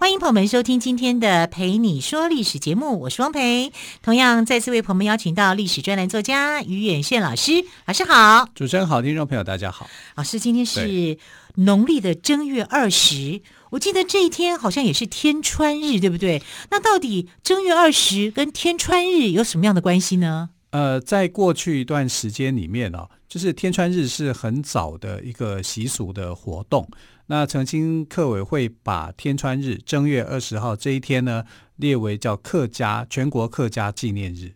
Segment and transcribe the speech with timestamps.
[0.00, 3.70] 欢迎朋友们收听今天的《陪你说历史》节目，我是汪培。
[4.00, 8.48] 同样再次为朋友们邀请到历史专栏作家于远炫老师，老师好。
[8.54, 9.86] 主持人好，听众朋友大家好。
[10.14, 11.18] 老师，今天是
[11.56, 16.42] 农历的正月二十，我记得这一天好像也是天穿日，对不对？
[16.70, 20.48] 那到底正月二十跟天穿日有什么样的关系呢？
[20.70, 26.88] 呃，在过去一段时间里面哦，就是天穿日是很早的一个习俗的活动。
[27.30, 31.44] 那曾经客委会把天穿日正月二十号这一天呢，
[31.76, 34.52] 列为叫客家全国客家纪念日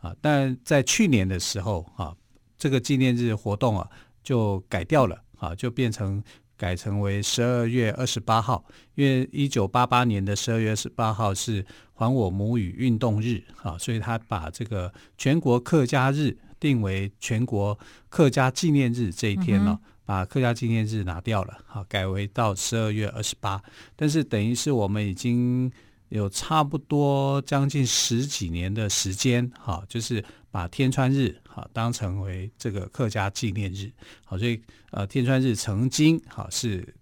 [0.00, 2.16] 啊，但在去年的时候啊，
[2.56, 3.86] 这个纪念日活动啊
[4.24, 6.24] 就改掉了啊，就变成
[6.56, 11.62] 改成为十二月二十八号，因为一九八八年的十二月二十八号是
[11.92, 17.78] 还我母语运动日啊，所以他把这个全国客家日定为全国
[18.08, 19.78] 客家纪念日这一天呢。
[20.08, 23.62] 把客家纪念日拿掉了，好，改为到十二月二十八。
[23.94, 25.70] 但是等于是我们已经
[26.08, 33.92] 有差不多将近十几年的时间，哈，就是把天穿日哈当成为这个客家纪念日，
[34.24, 34.58] 好，所以
[34.92, 36.94] 呃天穿日曾经哈是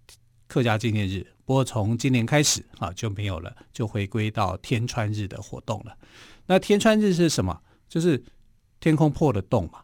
[0.45, 5.95] 客家纪念日，不过从今年开始啊就没有了，就回归到天穿日的活动了。
[6.45, 7.57] 那天穿日是什么？
[7.87, 8.21] 就是
[8.81, 9.79] 天空破了洞嘛，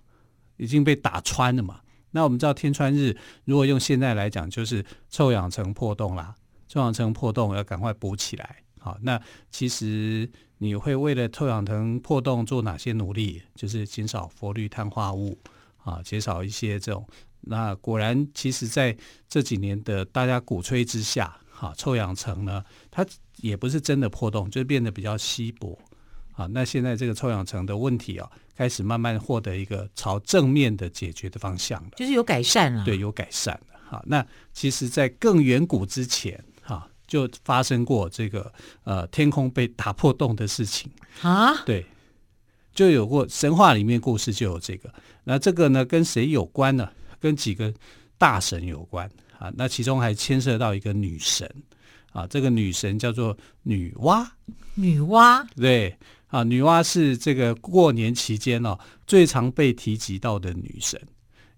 [0.57, 1.79] 已经被打穿了嘛。
[2.13, 6.33] 那我们知道天穿日，如果用现在来讲，就是臭氧层破洞啦。
[6.69, 8.55] 臭氧层破洞要赶快补起来。
[8.79, 13.41] 好，那其实你会为了臭氧层破洞做哪些努力？
[13.55, 15.37] 就是减少氟氯碳化物
[15.83, 17.05] 啊，减少一些这种。
[17.41, 18.95] 那果然，其实在
[19.27, 23.05] 这几年的大家鼓吹之下，哈，臭氧层呢，它
[23.37, 25.77] 也不是真的破洞，就变得比较稀薄。
[26.33, 32.83] 啊，那现在这个臭氧层的问题啊，开始慢慢获得一个朝正面的解决的方向了，就是有改善了。
[32.83, 33.79] 对，有改善了。
[33.87, 38.51] 好，那其实，在更远古之前，哈，就发生过这个
[38.83, 40.91] 呃天空被打破洞的事情
[41.21, 41.63] 啊。
[41.63, 41.85] 对，
[42.73, 44.91] 就有过神话里面故事就有这个。
[45.25, 46.89] 那这个呢，跟谁有关呢？
[47.19, 47.71] 跟几个
[48.17, 49.07] 大神有关
[49.37, 49.53] 啊。
[49.55, 51.47] 那其中还牵涉到一个女神
[52.13, 54.25] 啊，这个女神叫做女娲。
[54.75, 55.97] 女娲，对。
[56.27, 58.75] 啊，女娲是这个过年期间哦
[59.05, 60.99] 最常被提及到的女神，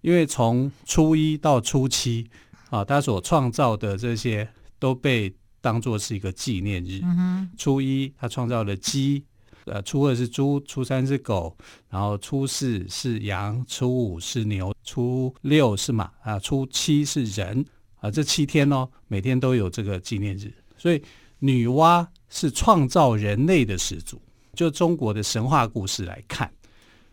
[0.02, 2.28] 因为从初一到初七
[2.68, 4.46] 啊，她所创造的这些
[4.78, 7.00] 都被当做是一个纪念日。
[7.04, 9.24] 嗯，初一她创造了鸡，
[9.64, 11.56] 呃，初二是猪，初三是狗，
[11.88, 17.64] 然后初四是羊，初五是牛，初六是马啊，初七是人
[18.06, 21.02] 啊，这七天哦，每天都有这个纪念日，所以
[21.40, 24.22] 女娲是创造人类的始祖。
[24.54, 26.50] 就中国的神话故事来看，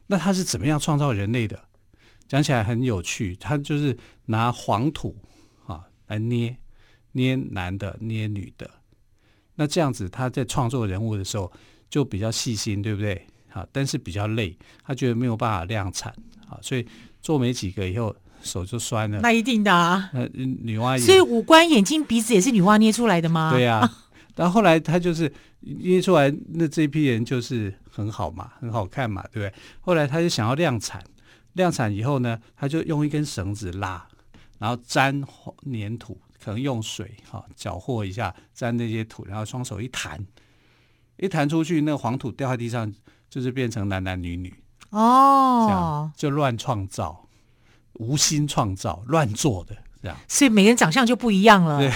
[0.07, 1.59] 那他是怎么样创造人类的？
[2.27, 5.15] 讲起来很有趣，他就是拿黄土
[5.65, 6.55] 啊来捏，
[7.11, 8.69] 捏男的，捏女的。
[9.55, 11.51] 那这样子他在创作人物的时候
[11.89, 13.27] 就比较细心，对不对？
[13.49, 16.13] 啊，但是比较累，他觉得没有办法量产
[16.47, 16.87] 啊，所以
[17.21, 19.19] 做没几个以后手就酸了。
[19.21, 23.51] 那一定的啊，那女娲，所以五官、眼睛、鼻子也是女娲捏出来的吗？
[23.51, 23.99] 对呀、啊。
[24.35, 29.53] 然后后来他就是捏出来，那这批人就是很好嘛，很好看嘛，对不对？
[29.79, 31.03] 后来他就想要量产，
[31.53, 34.07] 量产以后呢，他就用一根绳子拉，
[34.57, 35.23] 然后沾
[35.71, 40.19] 粘土，可能用水哈搅和一下，沾那些土，然后双手一弹，
[41.17, 42.91] 一弹出去，那个黄土掉在地上，
[43.29, 44.51] 就是变成男男女女
[44.89, 47.27] 哦，这样就乱创造，
[47.93, 50.17] 无心创造，乱做的这样。
[50.27, 51.91] 所以每个人长相就不一样了，对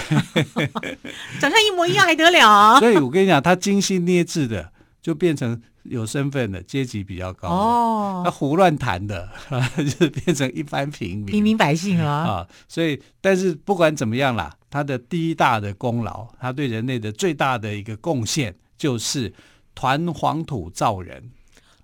[1.40, 2.78] 长相一模一样还得了啊？
[2.78, 4.72] 所以我跟你讲，他精心捏制的，
[5.02, 8.22] 就变成有身份的阶级比较高哦。
[8.24, 9.28] 他胡乱弹的，
[9.76, 12.12] 就是变成一般平民平民百姓啊。
[12.12, 19.32] 啊，所以但是不管怎么样啦，他的第一大的功劳，他对人类的最大的一个贡献，就是
[19.74, 21.30] 团黄土造人。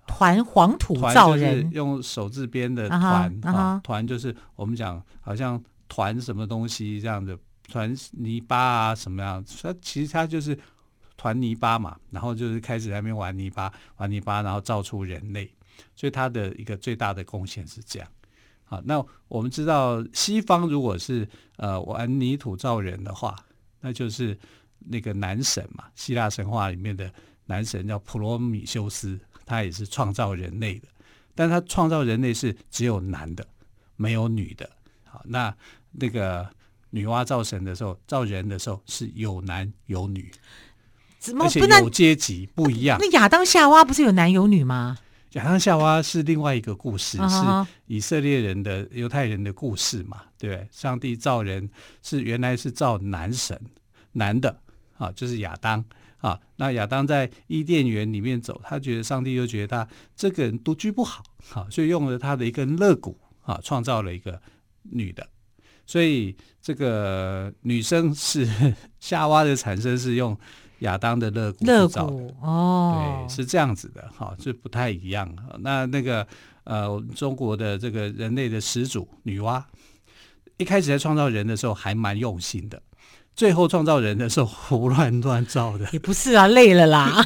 [0.07, 5.61] 团黄土造人，用手字边的团啊，团就是我们讲好像。
[5.87, 7.37] 团什么东西这样的
[7.69, 9.45] 团泥巴啊什么样？
[9.61, 10.57] 它其实它就是
[11.15, 15.49] 团泥巴嘛，然后就是开始在那边玩泥巴，玩泥巴，然后造出人类。
[15.95, 18.09] 所以它的一个最大的贡献是这样。
[18.63, 21.25] 好，那我们知道西方如果是
[21.57, 23.35] 呃玩泥土造人的话，
[23.79, 24.35] 那就是
[24.79, 27.09] 那个男神嘛，希腊神话里面的
[27.45, 30.87] 男神叫普罗米修斯，他也是创造人类的。
[31.33, 33.45] 但他创造人类是只有男的，
[33.95, 34.69] 没有女的。
[35.03, 35.53] 好，那
[35.91, 36.49] 那个
[36.89, 40.31] 女娲造神的时候，造人的时候是有男有女，
[41.19, 42.97] 怎么而且有阶级不一样。
[42.99, 44.97] 那亚当夏娃不是有男有女吗？
[45.31, 50.21] 亚当夏娃是另外一个故事，啊、是以色列人的犹太人的故事嘛？
[50.37, 50.65] 对不对？
[50.71, 51.69] 上帝造人
[52.01, 53.59] 是原来是造男神，
[54.13, 54.57] 男的
[54.97, 55.83] 啊，就是亚当
[56.25, 56.39] 啊。
[56.55, 64.41] 那亚当在伊甸园里面走，他觉得上帝就觉得他这个人独居不好，好、啊，所以用了他的一根肋骨啊，创造了一个
[64.83, 65.27] 女的。
[65.85, 68.47] 所以这个女生是
[68.99, 70.37] 夏娃的产生是用。
[70.79, 75.33] 亚当的肋骨，肋骨哦，对，是这样子的，哈，这不太一样。
[75.61, 76.27] 那那个
[76.65, 79.63] 呃，中国的这个人类的始祖女娲，
[80.57, 82.79] 一开始在创造人的时候还蛮用心的，
[83.35, 87.25] 最后创造人的时候胡乱乱造的，也不是啊，累了啦，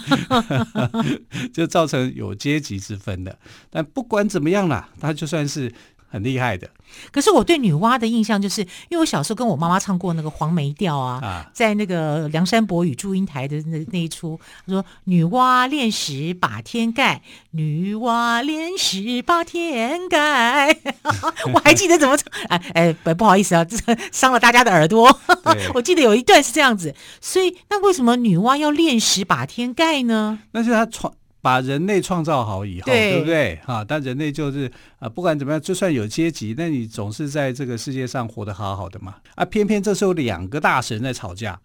[1.53, 3.37] 就造成有阶级之分的。
[3.69, 5.71] 但不管怎么样啦，他就算是。
[6.09, 6.67] 很厉害的，
[7.11, 17.21] 可是我对女娲的印象就是，因为我小时候跟我妈妈唱过那个黄梅调啊，啊在那个梁山伯与祝英台的那那一出，说女娲炼石把天盖，
[17.51, 20.75] 女娲炼石把天盖，
[21.53, 23.77] 我还记得怎么唱，哎哎，不好意思啊，这
[24.11, 25.19] 伤了大家的耳朵。
[25.75, 30.39] 我记得有一段是这样子，所以那为什么女娲要炼石把天盖呢？
[30.51, 31.13] 那是她传。
[31.41, 33.59] 把人类创造好以后，对，对不对？
[33.65, 34.69] 哈，但人类就是
[34.99, 39.15] 啊，不管怎么样，就算有阶级，那你总是在这个世界上活得好好的嘛。
[39.35, 41.59] 啊，偏偏这时候两个大神在吵架，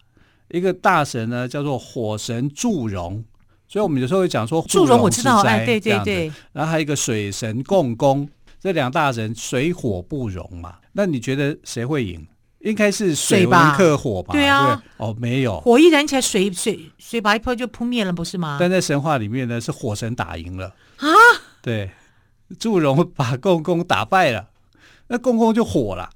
[0.51, 3.25] 一个大神呢叫做火神祝融，
[3.67, 6.33] 所以我们有时候会讲说祝融，我知道，哎，对对对。
[6.53, 8.29] 然后还有一个水神共工，
[8.61, 10.77] 这两大神水火不容嘛。
[10.93, 12.25] 那你觉得谁会赢？
[12.65, 14.33] 应该是水文克火吧？
[14.33, 18.57] 对啊，对，哦，没有，火一燃起来，水水水把一泼就扑灭了，不是吗？
[18.59, 21.09] 但在神话里面呢，是火神打赢了啊。
[21.61, 21.91] 对，
[22.59, 24.49] 祝融把共工打败了，
[25.09, 26.09] 那共工就火了，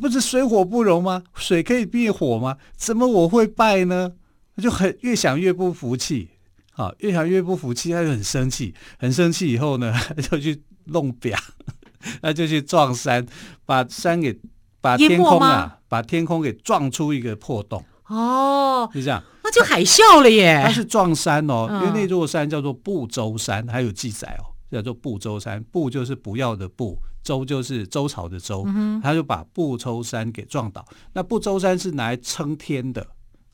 [0.00, 1.22] 不是水火不容吗？
[1.34, 2.56] 水可以灭火吗？
[2.76, 4.12] 怎么我会败呢？
[4.56, 6.30] 他就很越想越不服气，
[6.76, 9.94] 啊，越想越不服气，他就很生气，很生气以后呢，
[10.30, 11.38] 就去弄表，
[12.22, 13.26] 他就去撞山，
[13.66, 14.34] 把山给。
[14.80, 20.60] 把天空啊，把天空给撞出一个破洞哦，是这样，那就海啸了耶。
[20.64, 25.62] 它是撞山哦，嗯、因为那座山叫做不周山，还有记载哦，叫做不周山。
[25.70, 30.84] 不就是不要的不，周就是周朝的周，嗯、他就把不周山给撞倒。
[31.12, 33.06] 那不周山是拿来撑天的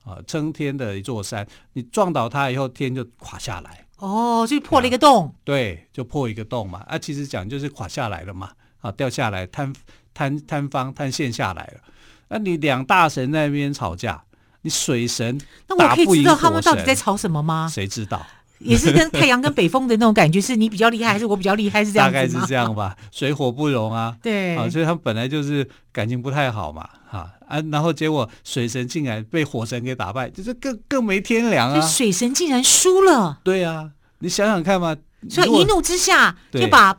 [0.05, 1.47] 啊，撑天的一座山。
[1.75, 3.85] 你撞倒它以后，天就垮下来。
[3.99, 5.35] 哦，就破了一个洞。
[5.45, 6.79] 对，就破一个洞嘛。
[6.87, 9.75] 啊，其实讲就是垮下来了嘛，啊，掉下来坍。
[10.17, 11.81] 坍坍方坍陷下来了，
[12.29, 14.23] 那你两大神在那边吵架，
[14.63, 17.69] 你水神那我可以知道他们到底在吵什么吗？
[17.71, 18.27] 谁知道？
[18.59, 21.85] 也是跟太阳跟北风的那种感觉，是你比较厉害，还是我比较厉害？
[21.85, 22.09] 是这样？
[22.09, 24.17] 大概是这样吧，水火不容啊。
[24.23, 31.81] 对啊，所以他们本来就是感情不太好嘛，哈啊，然后结果水神竟然被火神给打败，就是更更没天良啊。
[31.83, 33.39] 水神竟然输了。
[33.45, 33.91] 对啊，
[34.21, 34.97] 你想想看嘛，
[35.29, 36.97] 所以一怒之下就把。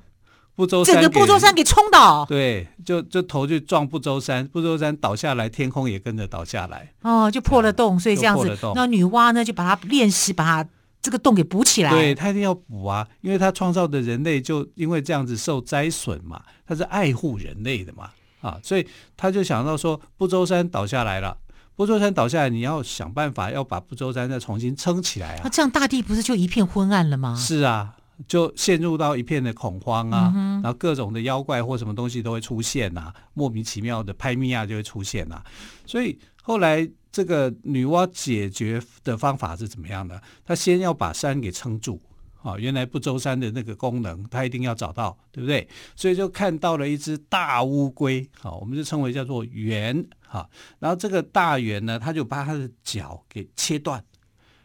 [0.57, 18.09] 不周山，整个不周山给冲倒，对，就就头就撞不周山，不周山倒下来，天空也跟着倒下来，哦，就破了洞，所以这样子，那女娲呢就把它练习，把它这个洞给补起来，对，他一定要补啊，因为他创造的人类就因为这样子受灾损嘛，他是爱护人类的嘛，
[18.41, 21.37] 啊，所以他就想到说，不周山倒下来了，
[21.75, 27.35] 不周山倒下来，你要想办法要把不周山再重新撑起来啊，那这样大地不是就一片昏暗了吗？
[27.37, 27.93] 是啊。
[28.27, 30.31] 就陷入到一片的恐慌啊，
[30.63, 35.43] 然后各种的妖怪或什么东西都会出现呐，莫名其妙的拍米亚就会出现呐，
[35.85, 40.19] 所以后来这个女娲解决的方法是怎么样的？
[40.45, 42.01] 她先要把山给撑住
[42.41, 45.67] 啊，原来不周山的那个功能，她一定要找到，对不对？
[45.95, 54.03] 所以就看到了一只大乌龟，好，我们就称为叫做猿哈，然后这个大猿呢，他就把他的脚给切断，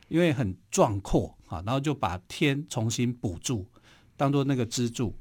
[0.08, 1.36] 因为很壮阔。
[1.52, 3.66] 啊，然后就把天重新补住，
[4.16, 5.14] 当做那个支柱，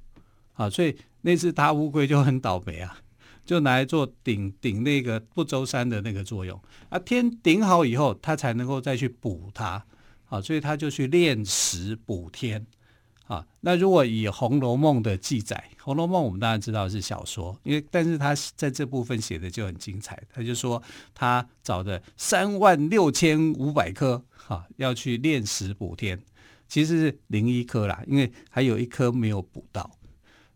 [0.53, 2.97] 啊，所以那只大乌龟就很倒霉啊，
[3.43, 6.57] 就拿来做顶顶那个不周山的那个作用。
[6.87, 9.85] 啊，天顶好以后，它才能够再去补它，
[10.29, 12.65] 啊，所以他就去炼石补天。
[13.31, 20.21] 啊，那如果以《红楼梦》的记载，《红楼梦》我们当然知道是小说，因为但是他在这部分写的就很精彩。
[20.33, 20.83] 他就说
[21.15, 26.21] 他找的三万六千五百颗，哈、啊，要去炼石补天，
[26.67, 29.89] 其实是零一颗啦，因为还有一颗没有补到。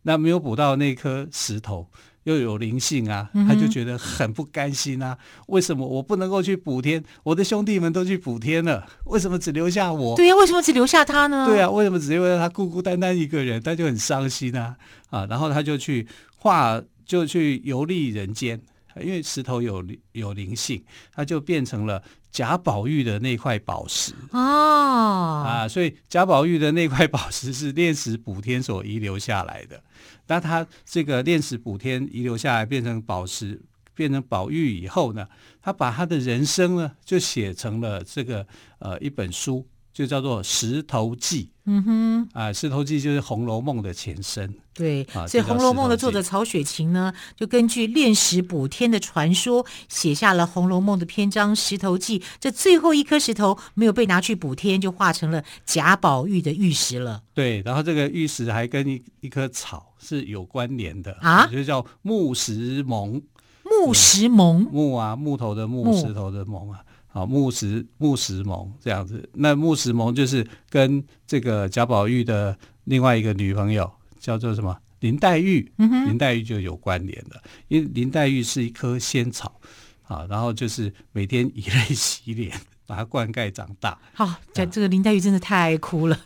[0.01, 1.89] 那没有补到那颗石头，
[2.25, 5.17] 又有灵性啊，他就觉得很不甘心啊。
[5.47, 7.03] 为什么我不能够去补天？
[7.23, 10.15] 我的兄弟们都去补天了，为什么只留下我？
[10.15, 11.45] 对呀、啊，为什么只留下他呢？
[11.47, 13.61] 对呀、啊，为什么只留下他孤孤单单一个人？
[13.61, 14.75] 他就很伤心啊
[15.09, 15.25] 啊！
[15.29, 18.59] 然后他就去画，就去游历人间，
[19.01, 20.83] 因为石头有有灵性，
[21.13, 29.81] 它就变成了贾宝玉的那块宝石哦啊，所以贾宝玉的那块宝石是炼石补天所遗留下来的。
[30.27, 33.61] 那他这个炼石补天遗留下来，变成宝石，
[33.93, 35.27] 变成宝玉以后呢，
[35.61, 38.45] 他把他的人生呢，就写成了这个
[38.79, 41.43] 呃一本书，就叫做《石头记》。
[41.67, 44.53] 嗯哼，啊，《石头记》就是《红楼梦》的前身。
[44.73, 52.19] 对，啊、所以《红楼梦》的作者曹雪芹呢，就根据炼石补天的传说，写下了《红楼梦》的篇章《石头记》。
[52.41, 57.23] 这最后一颗石头没有被拿去补天，就化成了贾宝玉的玉石了。
[57.33, 63.21] 对，然后这个玉石还跟一一棵草是有关联的啊，就叫木石盟。
[63.63, 66.81] 木石蒙，木啊，木头的木，石头的盟啊。
[67.15, 79.61] 好，木石木石蒙这样子，那木石蒙就是跟这个贾宝玉的另外一个女朋友叫做什么林黛玉，嗯、林黛玉就有关联的，因为林黛玉是一棵仙草
[80.03, 82.51] 啊，然后就是每天以泪洗脸，
[82.85, 83.97] 把它灌溉长大。
[84.13, 86.19] 好，这这个林黛玉真的太爱哭了，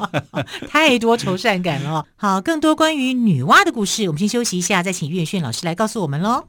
[0.66, 2.06] 太多愁善感了。
[2.16, 6.48] 好，更多关于女娲的故事，我们先休息一下，再请岳轩老师来告诉我们喽。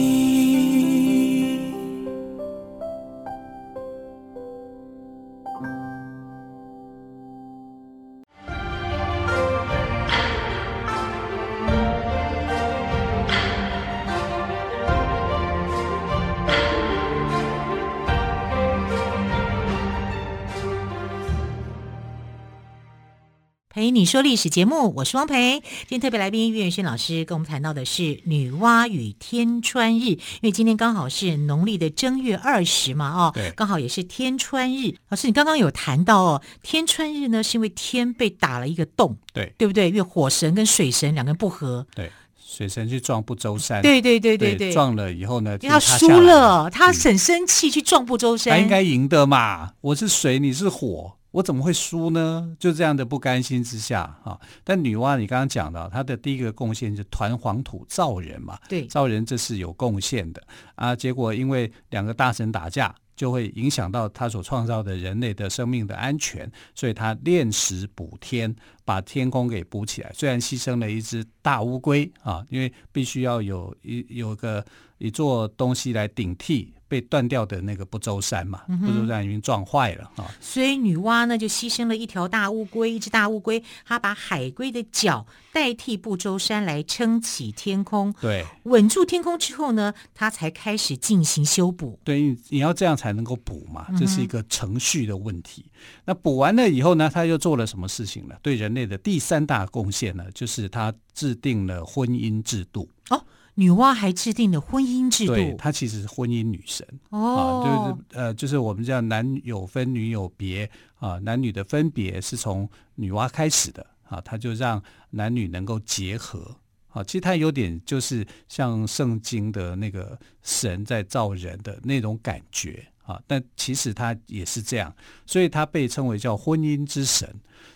[24.01, 25.61] 你说历史节目，我是汪培。
[25.87, 34.95] 今天特别来宾岳轩老师跟我们谈到的是女娲与天穿日，因为今天刚好是农历的正月二十嘛，哦，对，刚好也是天穿日。
[35.09, 39.89] 老师，你刚刚有谈到哦，天穿日呢是因为天被打了一个洞，对，对不对？
[39.89, 42.11] 因为火神跟水神两个人不合，对，
[42.43, 51.17] 水神去撞不周山，对对对对对，对，撞了以后呢，他输了，他很生气去撞不周山，他应该赢的嘛，我是水，你是火。
[51.31, 52.55] 我怎么会输呢？
[52.59, 54.37] 就这样的不甘心之下啊！
[54.63, 58.59] 但女娲，你刚刚讲到，她的第一个贡献是团黄土造人嘛？
[58.67, 60.43] 对，造人这是有贡献的
[60.75, 60.93] 啊。
[60.93, 70.11] 结果因为两个大神打架，就会影响到他所创造的人类的生命的安全，所以他炼石补天，把天空给补起来。
[70.13, 74.65] 虽然牺牲了一只大乌龟啊，因为必须要有一有个
[74.97, 76.73] 一座东西来顶替。
[76.91, 91.97] 被断掉的那个不周山嘛，不周山已经撞坏了啊，所以女娲呢就牺牲了一条大乌龟，一只大乌龟，她把海龟的脚代替不周山来撑起天空，对，稳住天空之后呢，她才开始进行修补。
[92.03, 95.63] 对，你要这样才能够补嘛，这是一个程序的问题。
[95.67, 98.35] 嗯、那补完了以后呢，她又做了什么事情呢？
[98.41, 102.89] 对人类的第三大贡献呢，就是她制定了婚姻制度。
[103.09, 103.23] 哦。
[103.55, 106.87] 女娲还制定了婚姻制度，对，她其实是婚姻女神。
[107.09, 113.85] 哦，啊、就是呃，就是我们叫男有分，女有别啊，男女的分别是从女娲开始的。
[114.03, 114.81] 啊，她就让
[115.11, 116.55] 男女能够结合。
[116.89, 122.85] 啊，其实它有点就是像圣经的那个神在造人的那种感觉。
[123.03, 124.93] 啊，但其实它也是这样，
[125.25, 127.27] 所以它被称为叫婚姻之神。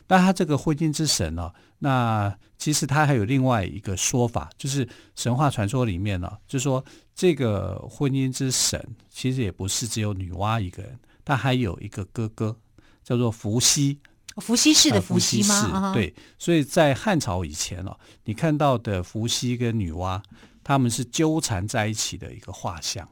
[0.07, 1.53] 但她这个婚姻之神呢、啊？
[1.79, 12.57] 那其实他还有另外一个说法，就是神话传说里面呢、啊，就是说这个婚姻之神其实也不是只有女娲一个人，他还有一个哥哥
[13.03, 13.99] 叫做伏羲。
[14.37, 15.81] 伏羲氏的伏羲吗？
[15.85, 20.21] 呃、对，所以在汉朝以前哦、啊，你看到的伏羲跟女娲，
[20.63, 23.07] 他们是纠缠在一起的一个画像，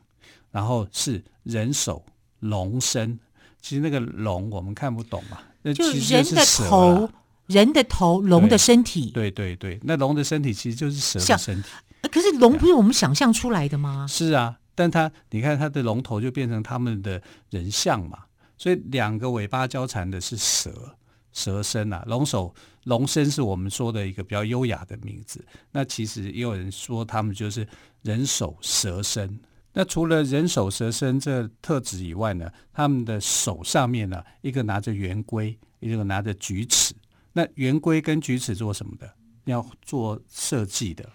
[0.51, 2.05] 然后是人首
[2.39, 3.19] 龙身。
[3.61, 7.09] 其实那个龙我们看不懂嘛，那其实是蛇、啊、就人的头。
[7.53, 11.69] 人的头，龙的身体，对对对，那龙的身体其实就是蛇的身体。
[12.11, 14.05] 可是龙不是我们想象出来的吗？
[14.09, 18.19] 是啊，但它你看它的龙头就变成他们的人像嘛，
[18.57, 20.95] 所以两个尾巴交缠的是蛇，
[21.31, 25.43] 蛇身啊，龙首龙身是我们说的一个比较优雅的名字。
[25.71, 27.65] 那其实也有人说他们就是
[28.01, 29.39] 人首蛇身。
[29.75, 36.93] 那除了人首蛇身这特质以外呢，他们的手上面呢，一个拿着圆规，一个拿着矩尺。
[37.33, 39.09] 那圆规跟矩尺做什么的？
[39.45, 41.09] 要做设计的。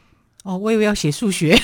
[0.44, 1.54] 哦，我以为要写数学，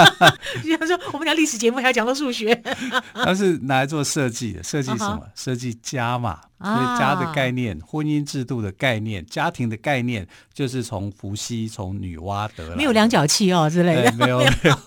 [0.62, 2.54] 就像说我们讲历史节目还要讲到数学，
[3.12, 5.20] 它是拿来做设计的，设计什么？
[5.34, 12.76] 设计家嘛，所以家的概念、啊、婚姻制度的概念、家庭的概念，就是从伏羲、从女娲得来。
[12.76, 14.78] 没有量角器哦之类的，没有 没有。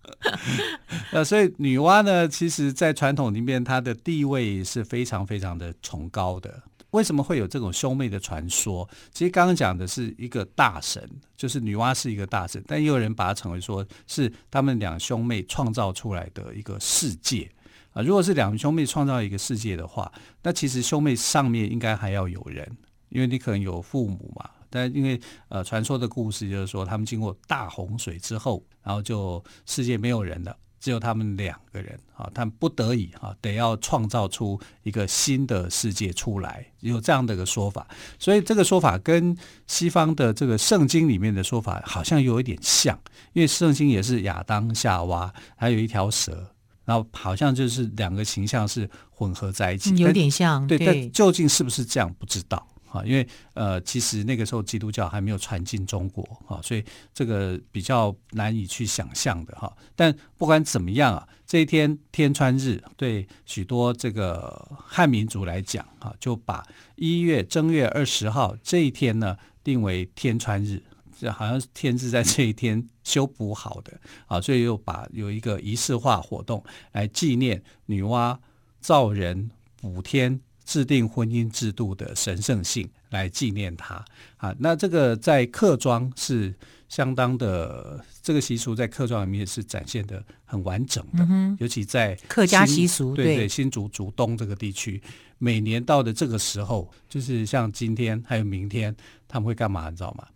[1.12, 6.64] 呃，所以女娲呢，其实在传统里面，她的地位是非常非常的崇高的。
[6.96, 8.90] 为什么会有这种兄妹的传说？
[9.12, 17.52] 其实刚刚讲的是一个大神，就是女娲是一个大神，但也有人把它称为说是他们两兄妹创造出来的一个世界
[17.92, 18.02] 啊。
[18.02, 20.10] 如果是两兄妹创造一个世界的话，
[20.42, 22.66] 那其实兄妹上面应该还要有人，
[23.10, 24.50] 因为你可能有父母嘛。
[24.70, 30.58] 但因为呃，传说的故事就是说，他们经过大洪水之后，然后就世界没有人了。
[30.86, 37.88] 只有他们两个人啊，他们不得已啊，得要创造出一个新的世界出来，有这样的一个说法。
[38.20, 42.96] 所以这个说法跟西方的这个圣经里面的说法好像有一点像，
[43.34, 46.52] 因为圣经也是亚当夏娃，还有一条蛇，
[46.86, 50.68] 然后好像就是两个形象是混合在一起，有点像。
[50.68, 52.68] 对，但究竟是不是这样，不知道。
[52.96, 56.84] 啊，因为呃，其实那个时候基督教还没有传进中国啊，所以
[57.14, 59.76] 这个比较难以去想象的哈。
[59.96, 70.82] 但不管怎么样啊，这一天天穿日对许多这个汉民族来讲啊，就把一月正月二十号这一天呢定为天穿日，
[71.20, 78.38] 这好像天是在这一天修补好的啊，所以又把有一个仪式化活动来纪念女娲
[78.80, 80.40] 造人补天。
[80.66, 84.04] 制定婚姻制度的神圣性来纪念他
[84.38, 86.54] 啊，那这个在客庄是
[86.90, 95.02] 相当的，这个习俗在客庄里面是展现的很完整的，嗯、尤其在客家习俗，对对，新竹竹东这个地区，
[95.38, 98.96] 每年到的这个时候，就是像今天还有明天，
[99.28, 99.90] 他们会干嘛？
[99.90, 100.28] 你知道吗？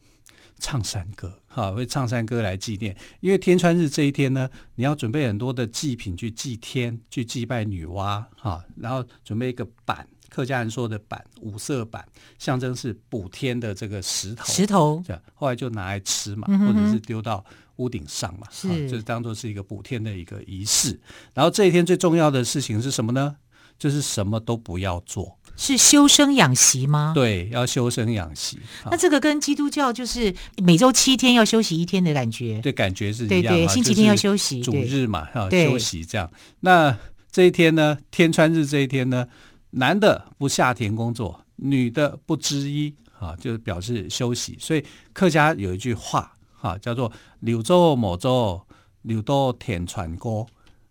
[0.60, 10.08] 唱山歌，哈，会唱山歌来纪念，因为天穿日这一天呢，你要准备很多的祭品去祭天，去祭拜女娲，哈，然后准备一个板。
[10.30, 12.06] 客家人说的板，五色板，
[12.38, 14.46] 象征是补天的这个石头。
[14.46, 17.44] 石头，这样后来就拿来吃嘛，嗯、或者是丢到
[17.78, 21.00] 屋顶上嘛，是、啊，就是当做是一个补天的一个仪式。
[21.34, 23.36] 然后这一天最重要的事情是什么呢？
[23.78, 27.14] 就是什么都不要做，是修身养息吗？
[27.16, 28.60] 对，要修身养息。
[28.92, 33.42] 那这个跟基督教就是每周七天要休息一天的感觉，对，感觉是一样。
[33.42, 36.30] 对对，星期天要休息，主日嘛，哈，休息这样。
[36.60, 36.98] 那
[37.32, 39.26] 这一天呢，天穿日这一天呢？
[39.72, 44.58] 男的不下田工作，女的不织衣啊，就是表示休息。
[44.60, 48.60] 所以客家有一句话啊，叫做“柳州某州
[49.04, 50.48] 柳都田船锅”，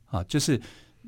[0.06, 0.60] 啊，就是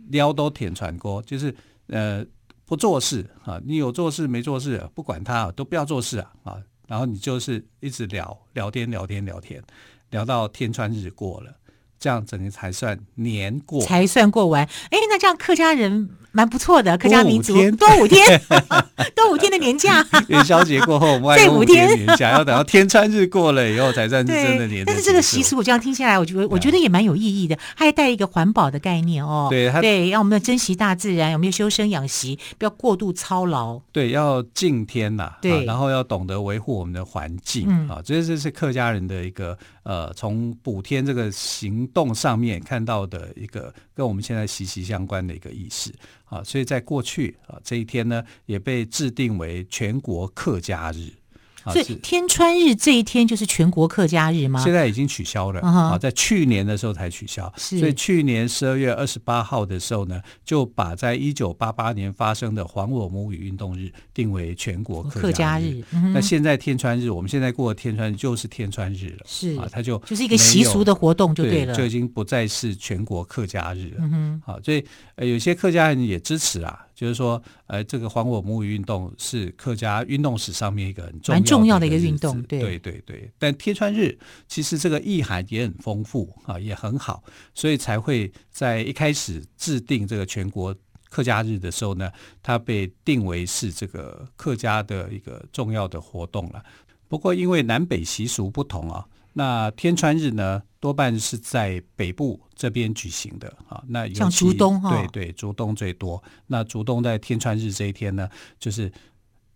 [0.09, 1.55] 撩都田船锅，就是
[1.87, 2.25] 呃
[2.65, 9.63] 不做事啊，你有做事没做事，不管他，都不要做事啊啊，然后你就是一直聊聊天聊天聊天，
[10.11, 11.57] 聊到天穿日过了。
[12.01, 14.65] 这样整个才算年过，才算过完。
[14.65, 18.41] 哎，那这样客家人蛮不错的，客家民族多五天，
[19.15, 20.05] 多五天的年假。
[20.29, 24.83] 元宵节过后，我们还有五天年假，要等到 天穿日过了以后才算是真的年。
[24.87, 29.49] 但是这个习俗，我这样听下来，我觉得我觉得也蛮有意义的，它还带一个环保的概念哦。
[29.51, 33.79] 对对，让我们要珍惜大自然，我们要修身养息，不要过度操劳。
[33.93, 41.90] 对，要敬天呐，对，然后要懂得维护我们的环境啊，这这是客家人的一个呃，从补天这个行。
[41.93, 45.93] 洞上面看到的一个跟我们现在息息相关的一个意思
[46.25, 51.20] 啊，所以在过去啊这一天呢，也被制定为全国客家日。
[51.67, 54.63] 所以天川日这一天就是全国客家日吗？
[54.63, 57.53] 现在已经取消了啊，在去年的时候才取消。
[57.57, 65.83] 所以去年十二月二十八号的时候呢，就把在一九八八年发生的还我母语运动日定为全国客家日。
[66.15, 69.27] 那现在天川日，我们现在过的天川日就是天川日了。
[69.27, 73.97] 是啊，它就就是一个习俗的活动就对了，就已经不再是全国客家日了。
[73.99, 74.85] 嗯哼，好，所以
[75.17, 76.87] 呃有些客家人也支持啊。
[77.01, 83.33] 就是说，呃，这个还我母语运动是客家运动史上面一个很重要的，重要的一个运动，对对对对。
[83.39, 90.77] 但天穿日其实这个意涵也很丰富啊，也很好，所以才会在一开始制定这个全国
[91.09, 92.11] 客家日的时候呢，
[92.43, 96.63] 它被定为是这个客家的一个重要的活动了。
[97.09, 99.07] 不过因为南北习俗不同啊。
[99.33, 103.81] 那天穿日呢，多半是在北部这边举行的啊。
[103.87, 106.21] 那像竹东哈，对对，竹东最多。
[106.47, 108.91] 那竹东在天川日这一天呢，就是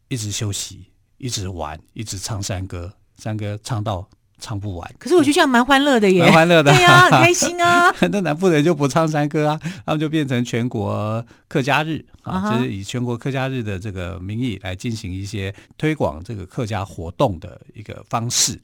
[0.09, 0.85] 一直休息，
[1.19, 4.07] 一直玩，一直唱山歌，山歌唱到
[4.39, 4.95] 唱不完。
[4.99, 7.91] 可是我觉得这样蛮欢乐的耶，蛮欢乐的，对呀、啊，很开心啊。
[8.13, 12.59] 那南部人就不唱山歌啊，他们就变成全国客家日啊，uh huh.
[12.59, 18.61] 就是以全国客家日的这个名义来进行一些推广这个客家活动的一个方式。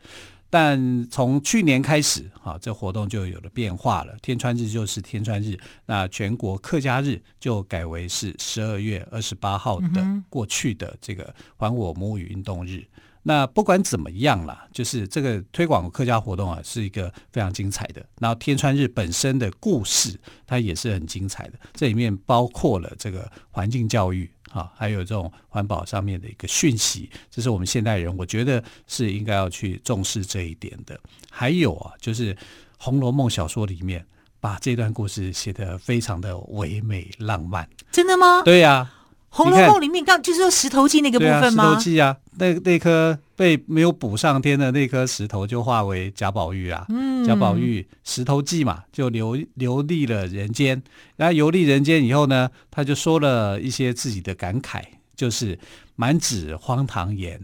[0.53, 4.17] 但从去年开始，哈，这活动就有了变化了。
[4.21, 12.85] 天川日就是天川日，那全国客家日就改为是十二月二十八号的过去的这个还我母语运动日。
[13.23, 18.05] 那不管怎么样啦，就是这个推广客家活动啊，是一个非常精彩的。
[18.19, 21.61] 然后天川日本身的故事，它也是很精彩的。
[21.75, 24.29] 这里面包括了这个环境教育。
[24.53, 30.99] 啊，还有这种环保上面的一个讯息，这是我们现代人，我觉得是应该要去重视这一点的。
[31.31, 32.35] 还有啊，就是
[32.79, 34.05] 《红楼梦》小说里面
[34.41, 37.69] 把这段故事写得非常的唯美浪漫。
[37.93, 38.43] 真的吗？
[38.43, 38.95] 对呀，啊，
[39.31, 41.65] 《红楼梦》里面刚就是说石头记那个部分吗？
[41.65, 46.85] 啊，石头记啊，那那颗被没有补上天的那颗石头就化为贾宝玉啊。
[46.89, 50.83] 嗯，贾宝玉石头记嘛，就流流历了人间。
[51.17, 54.83] 然后游历人间以后呢，他就说了一些自己的感慨，
[55.15, 55.59] 就是
[55.95, 57.41] 满纸荒唐言，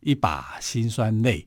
[0.00, 1.46] 一把辛酸泪。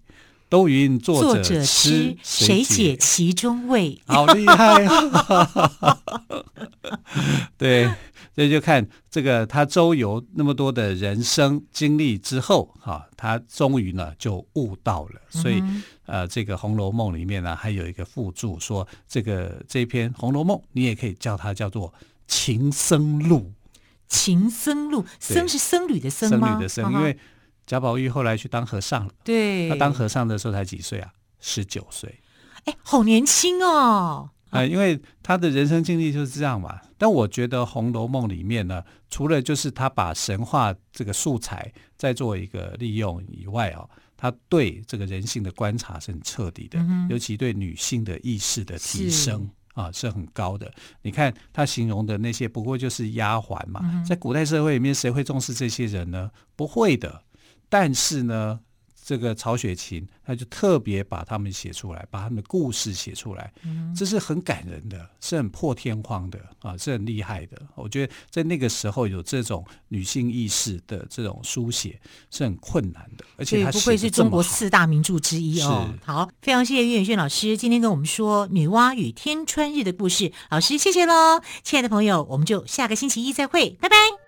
[0.53, 3.99] 都云作者痴，谁解其中味？
[4.05, 5.99] 好厉害啊！
[7.57, 7.91] 对，
[8.35, 15.19] 所以就看这个他周游那么多的人生经历之后，哈，他终于呢就悟到了。
[15.27, 15.63] 所以，
[16.05, 21.89] 呃，这个《红楼梦》里面呢，还有一个附注说，这个这篇《红楼梦》，你也可以叫它叫做
[22.27, 23.39] 《情僧录》。
[24.07, 26.47] 情僧录，僧是僧侣的僧吗？
[26.47, 27.17] 僧侣的僧，因为。
[27.65, 29.13] 贾宝玉后来去当和尚了。
[29.23, 31.11] 对，他当和尚的时候才几岁啊？
[31.39, 32.19] 十九岁。
[32.65, 34.29] 哎，好年轻哦！
[34.49, 36.79] 啊、呃，因为他的人生经历就是这样嘛。
[36.97, 50.71] 但我觉得《红楼梦》里面呢，除了就是他把神话这个素材再做一个利用以外啊，他对这个人性的观察是很彻底的，嗯、尤其对女性的意识的提升啊是很高的。
[51.01, 56.31] 你看他形容的那些，不过就是丫鬟嘛，嗯、在古代社会里面，谁会重视这些人呢？
[56.55, 57.23] 不会的。
[57.73, 58.59] 但是呢，
[59.03, 63.51] 这个曹雪芹他就特别把他们写出来，把他们的故事写出来，
[63.95, 67.59] 这是很感人的，是很破天荒的啊，是很厉害的。
[67.73, 75.91] 我觉得在那个时候有这种女性意识的这种书写是很困难的，而且他不愧是中国四大名著之一哦。
[76.05, 84.22] 好，非常谢谢岳远轩老师今天跟我们说女娲与天川日的故事，老师谢谢喽，亲爱的朋友，我们就下个星期一再会，拜拜。